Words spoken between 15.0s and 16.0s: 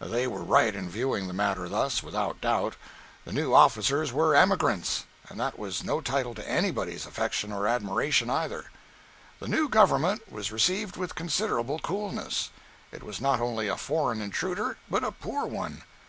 a poor one.